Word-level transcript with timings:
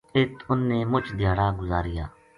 اِت 0.17 0.33
اُنھ 0.49 0.63
نے 0.69 0.79
مُچ 0.91 1.05
دھیاڑا 1.19 1.47
گزاریا 1.59 2.05